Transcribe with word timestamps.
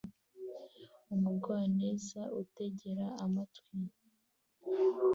Umugwaneza 1.15 2.21
utegera 2.41 3.07
amatwi 3.25 3.75